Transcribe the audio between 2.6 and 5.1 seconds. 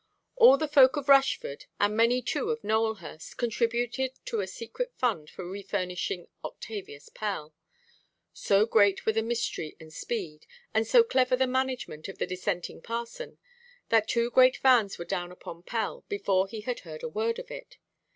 Nowelhurst, contributed to a secret